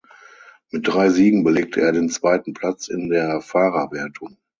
Mit 0.71 0.87
drei 0.87 1.09
Siegen 1.09 1.43
belegte 1.43 1.81
er 1.81 1.91
den 1.91 2.09
zweiten 2.09 2.55
Platz 2.55 2.87
in 2.87 3.09
der 3.09 3.39
Fahrerwertung. 3.39 4.35